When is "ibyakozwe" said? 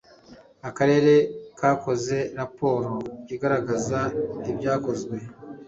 4.51-5.15